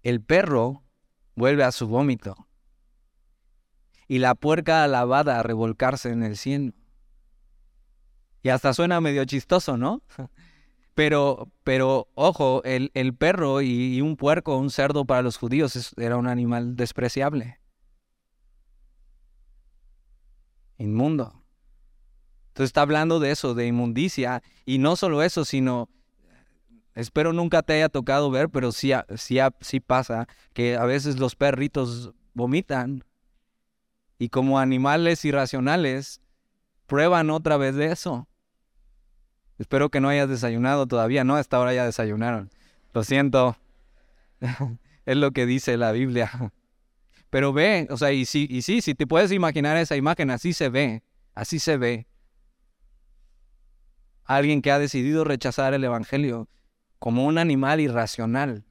[0.02, 0.82] El perro
[1.34, 2.48] vuelve a su vómito
[4.08, 6.72] y la puerca alabada a revolcarse en el cielo.
[8.42, 10.02] Y hasta suena medio chistoso, ¿no?
[10.94, 16.18] Pero, pero ojo, el, el perro y, un puerco, un cerdo para los judíos era
[16.18, 17.58] un animal despreciable.
[20.76, 21.41] Inmundo.
[22.52, 24.42] Entonces está hablando de eso, de inmundicia.
[24.66, 25.88] Y no solo eso, sino,
[26.94, 31.34] espero nunca te haya tocado ver, pero sí, sí, sí pasa que a veces los
[31.34, 33.04] perritos vomitan
[34.18, 36.20] y como animales irracionales
[36.86, 38.28] prueban otra vez de eso.
[39.58, 41.36] Espero que no hayas desayunado todavía, ¿no?
[41.36, 42.50] Hasta ahora ya desayunaron.
[42.92, 43.56] Lo siento.
[45.06, 46.52] es lo que dice la Biblia.
[47.30, 50.52] Pero ve, o sea, y sí, y sí, si te puedes imaginar esa imagen, así
[50.52, 51.02] se ve,
[51.34, 52.06] así se ve.
[54.36, 56.48] Alguien que ha decidido rechazar el Evangelio
[56.98, 58.64] como un animal irracional.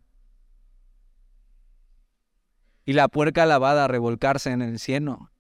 [2.86, 5.32] Y la puerca lavada a revolcarse en el cielo.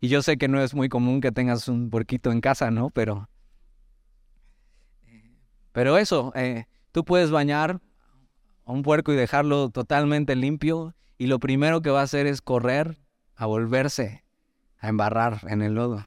[0.00, 2.90] Y yo sé que no es muy común que tengas un puerquito en casa, ¿no?
[2.90, 3.28] Pero,
[5.72, 7.80] pero eso, eh, tú puedes bañar
[8.64, 12.42] a un puerco y dejarlo totalmente limpio y lo primero que va a hacer es
[12.42, 12.98] correr
[13.36, 14.24] a volverse
[14.78, 16.06] a embarrar en el lodo.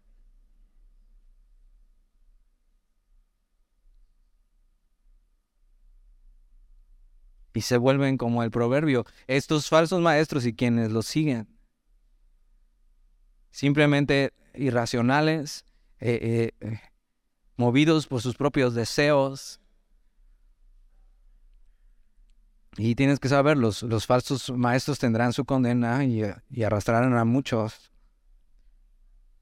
[7.57, 11.47] Y se vuelven como el proverbio, estos falsos maestros y quienes los siguen
[13.49, 15.65] simplemente irracionales,
[15.99, 16.79] eh, eh, eh,
[17.55, 19.59] movidos por sus propios deseos.
[22.77, 27.25] Y tienes que saber, los, los falsos maestros tendrán su condena y, y arrastrarán a
[27.25, 27.91] muchos.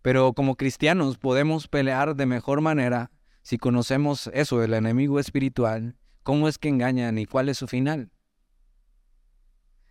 [0.02, 6.48] Pero como cristianos podemos pelear de mejor manera si conocemos eso, el enemigo espiritual, cómo
[6.48, 8.10] es que engañan y cuál es su final.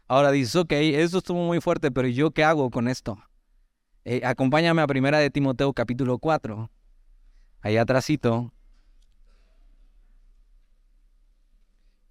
[0.09, 3.17] Ahora dices, ok, eso estuvo muy fuerte, pero ¿yo qué hago con esto?
[4.05, 6.69] Eh, acompáñame a Primera de Timoteo capítulo 4.
[7.61, 8.53] Allá atrásito.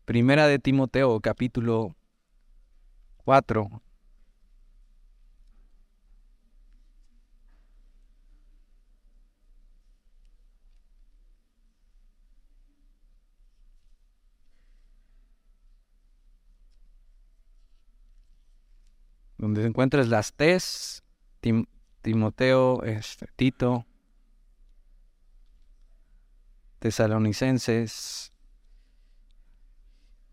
[0.06, 1.98] Primera de Timoteo capítulo
[3.26, 3.83] 4.
[19.44, 21.04] Donde encuentres las T's,
[22.02, 23.86] Timoteo, este, Tito,
[26.80, 28.32] Tesalonicenses,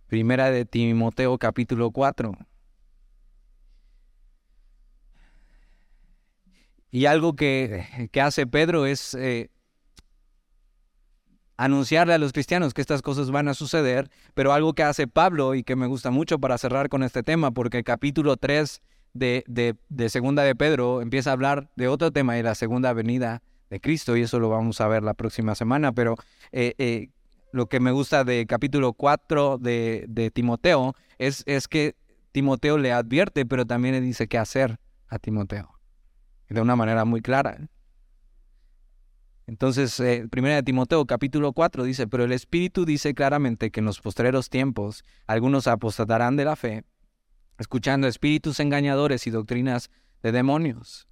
[0.06, 2.38] Primera de Timoteo capítulo 4.
[6.92, 9.50] Y algo que, que hace Pedro es eh,
[11.56, 15.56] anunciarle a los cristianos que estas cosas van a suceder, pero algo que hace Pablo
[15.56, 18.80] y que me gusta mucho para cerrar con este tema, porque capítulo 3
[19.14, 22.92] de, de, de, Segunda de Pedro empieza a hablar de otro tema y la segunda
[22.92, 26.16] venida de Cristo, y eso lo vamos a ver la próxima semana, pero
[26.52, 27.10] eh, eh,
[27.52, 31.94] lo que me gusta de capítulo 4 de, de Timoteo es, es, que
[32.32, 35.70] Timoteo le advierte, pero también le dice qué hacer a Timoteo,
[36.48, 37.68] de una manera muy clara.
[39.46, 43.86] Entonces, eh, primera de Timoteo capítulo 4 dice, pero el Espíritu dice claramente que en
[43.86, 46.84] los postreros tiempos algunos apostatarán de la fe
[47.60, 49.90] escuchando espíritus engañadores y doctrinas
[50.22, 51.06] de demonios,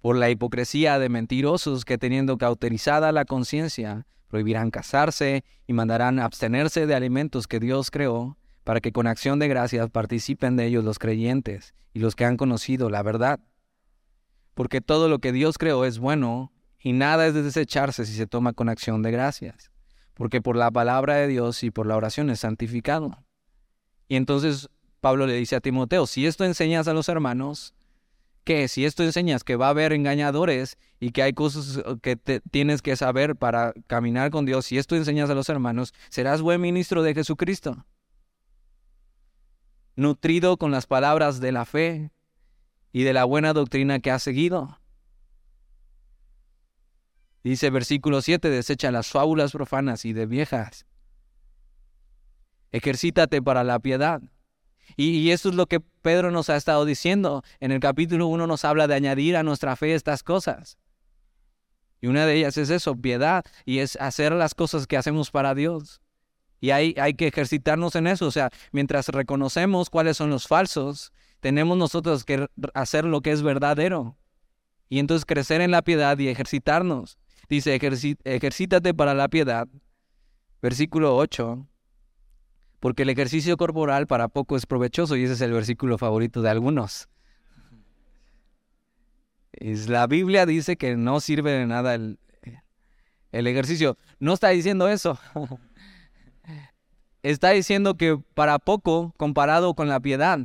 [0.00, 6.86] por la hipocresía de mentirosos que teniendo cauterizada la conciencia, prohibirán casarse y mandarán abstenerse
[6.86, 10.98] de alimentos que Dios creó, para que con acción de gracias participen de ellos los
[10.98, 13.40] creyentes y los que han conocido la verdad.
[14.58, 18.26] porque todo lo que Dios creó es bueno y nada es de desecharse si se
[18.26, 19.70] toma con acción de gracias,
[20.14, 23.24] porque por la palabra de Dios y por la oración es santificado.
[24.08, 24.68] Y entonces
[25.00, 27.74] Pablo le dice a Timoteo, si esto enseñas a los hermanos,
[28.44, 32.16] que si esto enseñas que va a haber engañadores y que hay cosas que
[32.50, 36.60] tienes que saber para caminar con Dios, si esto enseñas a los hermanos, serás buen
[36.60, 37.84] ministro de Jesucristo,
[39.96, 42.10] nutrido con las palabras de la fe
[42.90, 44.80] y de la buena doctrina que has seguido.
[47.44, 50.86] Dice versículo 7, desecha las fábulas profanas y de viejas.
[52.72, 54.20] Ejercítate para la piedad.
[54.96, 57.42] Y, eso es lo que Pedro nos ha estado diciendo.
[57.60, 60.78] En el capítulo 1 nos habla de añadir a nuestra fe estas cosas.
[62.00, 65.54] Y una de ellas es eso, piedad, y es hacer las cosas que hacemos para
[65.54, 66.00] Dios.
[66.60, 68.26] Y hay, hay que ejercitarnos en eso.
[68.26, 73.42] O sea, mientras reconocemos cuáles son los falsos, tenemos nosotros que hacer lo que es
[73.42, 74.16] verdadero.
[74.88, 77.18] Y entonces crecer en la piedad y ejercitarnos.
[77.48, 77.78] Dice,
[78.24, 79.68] ejercítate para la piedad.
[80.60, 81.66] Versículo 8
[82.80, 86.50] porque el ejercicio corporal para poco es provechoso y ese es el versículo favorito de
[86.50, 87.08] algunos.
[89.52, 92.18] Es, la Biblia dice que no sirve de nada el,
[93.32, 93.98] el ejercicio.
[94.20, 95.18] No está diciendo eso.
[97.24, 100.38] Está diciendo que para poco comparado con la piedad.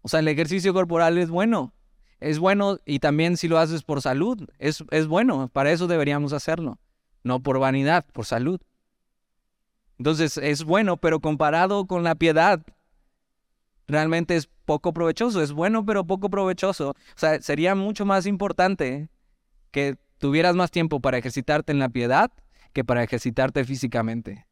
[0.00, 1.74] O sea, el ejercicio corporal es bueno.
[2.18, 5.48] Es bueno y también si lo haces por salud, es, es bueno.
[5.48, 6.78] Para eso deberíamos hacerlo.
[7.22, 8.60] No por vanidad, por salud.
[10.00, 12.62] Entonces es bueno, pero comparado con la piedad,
[13.86, 15.42] realmente es poco provechoso.
[15.42, 16.92] Es bueno, pero poco provechoso.
[16.92, 19.10] O sea, sería mucho más importante
[19.70, 22.30] que tuvieras más tiempo para ejercitarte en la piedad
[22.72, 24.46] que para ejercitarte físicamente.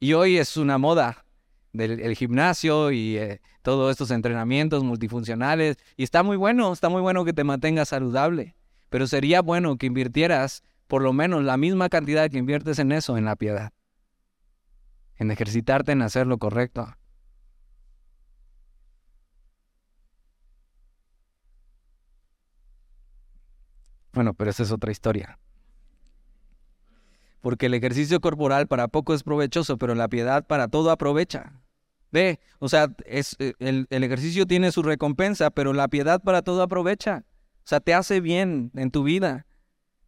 [0.00, 1.24] Y hoy es una moda
[1.72, 5.78] del gimnasio y eh, todos estos entrenamientos multifuncionales.
[5.96, 8.54] Y está muy bueno, está muy bueno que te mantengas saludable.
[8.90, 13.16] Pero sería bueno que invirtieras por lo menos la misma cantidad que inviertes en eso,
[13.16, 13.72] en la piedad
[15.18, 16.94] en ejercitarte en hacer lo correcto.
[24.12, 25.38] Bueno, pero esa es otra historia.
[27.40, 31.52] Porque el ejercicio corporal para poco es provechoso, pero la piedad para todo aprovecha.
[32.10, 36.42] Ve, o sea, es, eh, el, el ejercicio tiene su recompensa, pero la piedad para
[36.42, 37.24] todo aprovecha.
[37.58, 39.46] O sea, te hace bien en tu vida.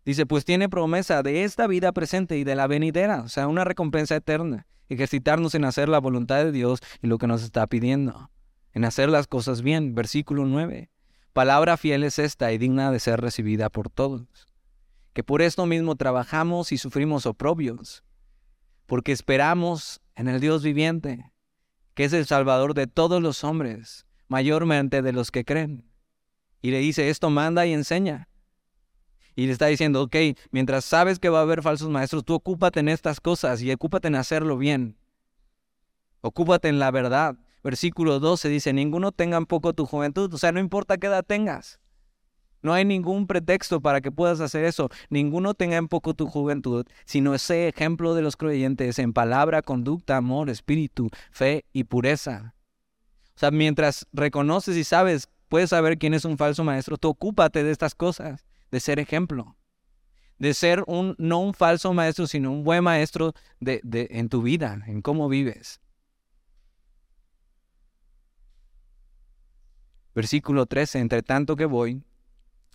[0.04, 3.64] Dice, pues tiene promesa de esta vida presente y de la venidera, o sea, una
[3.64, 8.30] recompensa eterna ejercitarnos en hacer la voluntad de Dios y lo que nos está pidiendo,
[8.72, 9.94] en hacer las cosas bien.
[9.94, 10.90] Versículo 9.
[11.32, 14.26] Palabra fiel es esta y digna de ser recibida por todos,
[15.12, 18.02] que por esto mismo trabajamos y sufrimos oprobios,
[18.86, 21.32] porque esperamos en el Dios viviente,
[21.94, 25.88] que es el Salvador de todos los hombres, mayormente de los que creen.
[26.62, 28.28] Y le dice, esto manda y enseña.
[29.36, 30.16] Y le está diciendo, ok,
[30.50, 34.08] mientras sabes que va a haber falsos maestros, tú ocúpate en estas cosas y ocúpate
[34.08, 34.96] en hacerlo bien.
[36.20, 37.36] Ocúpate en la verdad.
[37.62, 40.32] Versículo 12 dice, ninguno tenga en poco tu juventud.
[40.32, 41.78] O sea, no importa qué edad tengas.
[42.62, 44.90] No hay ningún pretexto para que puedas hacer eso.
[45.08, 50.18] Ninguno tenga en poco tu juventud, sino ese ejemplo de los creyentes en palabra, conducta,
[50.18, 52.54] amor, espíritu, fe y pureza.
[53.34, 57.64] O sea, mientras reconoces y sabes, puedes saber quién es un falso maestro, tú ocúpate
[57.64, 59.56] de estas cosas de ser ejemplo,
[60.38, 64.42] de ser un, no un falso maestro, sino un buen maestro de, de, en tu
[64.42, 65.80] vida, en cómo vives.
[70.14, 72.02] Versículo 13, entre tanto que voy,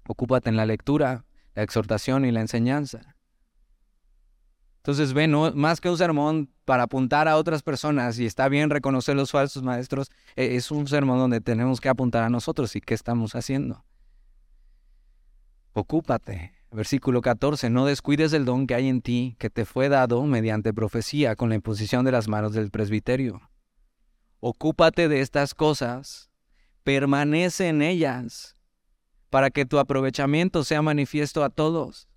[0.08, 3.16] ocúpate en la lectura, la exhortación y la enseñanza.
[4.78, 9.16] Entonces, ven, más que un sermón para apuntar a otras personas, y está bien reconocer
[9.16, 12.94] los falsos maestros, e, es un sermón donde tenemos que apuntar a nosotros y qué
[12.94, 13.85] estamos haciendo.
[15.78, 16.54] Ocúpate.
[16.72, 20.74] Versículo 14, no descuides el don que hay en ti, que te fue dado mediante
[20.74, 23.42] profecía con la imposición de las manos del presbiterio.
[24.40, 26.30] Ocúpate de estas cosas,
[26.86, 28.56] permanece en ellas,
[29.30, 32.08] para que tu aprovechamiento sea manifiesto a todos.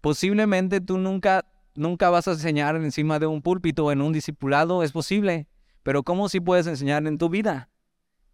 [0.00, 1.44] Posiblemente tú nunca,
[1.76, 5.46] nunca vas a enseñar encima de un púlpito o en un discipulado, es posible,
[5.84, 7.70] pero ¿cómo si puedes enseñar en tu vida?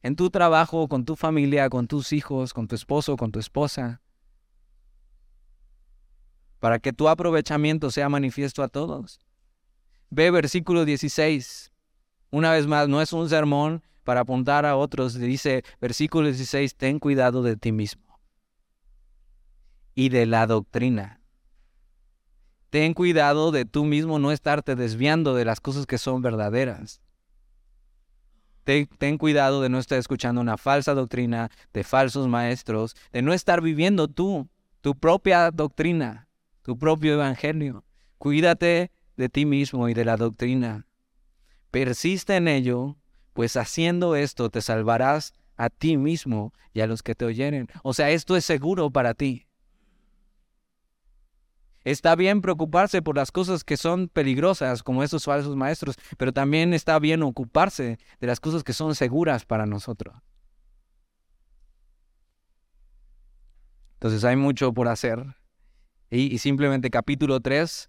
[0.00, 4.00] En tu trabajo, con tu familia, con tus hijos, con tu esposo, con tu esposa
[6.62, 9.18] para que tu aprovechamiento sea manifiesto a todos.
[10.10, 11.72] Ve versículo 16.
[12.30, 15.18] Una vez más, no es un sermón para apuntar a otros.
[15.18, 18.20] Dice versículo 16, ten cuidado de ti mismo
[19.96, 21.20] y de la doctrina.
[22.70, 27.02] Ten cuidado de tú mismo no estarte desviando de las cosas que son verdaderas.
[28.62, 33.60] ten cuidado de no estar escuchando una falsa doctrina de falsos maestros, de no estar
[33.62, 34.48] viviendo tú
[34.80, 36.28] tu propia doctrina,
[36.62, 37.84] tu propio evangelio.
[38.18, 40.86] Cuídate de ti mismo y de la doctrina.
[41.70, 42.96] Persiste en ello,
[43.32, 47.68] pues haciendo esto te salvarás a ti mismo y a los que te oyeren.
[47.82, 49.46] O sea, esto es seguro para ti.
[51.84, 56.74] Está bien preocuparse por las cosas que son peligrosas, como esos falsos maestros, pero también
[56.74, 60.14] está bien ocuparse de las cosas que son seguras para nosotros.
[63.94, 65.41] Entonces hay mucho por hacer.
[66.14, 67.88] Y, simplemente capítulo 3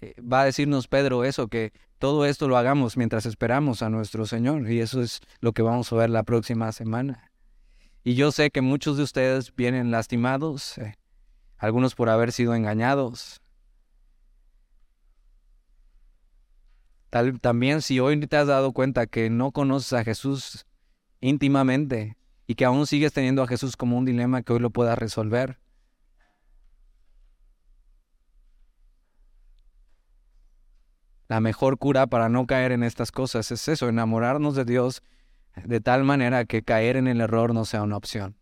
[0.00, 4.26] eh, va a decirnos Pedro eso, que todo esto lo hagamos mientras esperamos a nuestro
[4.26, 4.70] Señor.
[4.70, 7.32] Y eso es lo que vamos a ver la próxima semana.
[8.04, 10.78] Y yo sé que muchos de ustedes vienen lastimados.
[10.78, 10.94] Eh,
[11.58, 13.40] algunos por haber sido engañados.
[17.40, 20.64] También si hoy te has dado cuenta que no conoces a Jesús
[21.20, 22.16] íntimamente
[22.46, 25.58] y que aún sigues teniendo a Jesús como un dilema que hoy lo puedas resolver.
[31.28, 35.02] La mejor cura para no caer en estas cosas es eso, enamorarnos de Dios
[35.64, 38.36] de tal manera que caer en el error no sea una opción.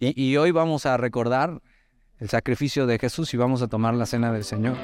[0.00, 1.60] Y, hoy vamos a recordar
[2.18, 4.76] el sacrificio de Jesús y vamos a tomar la cena del Señor.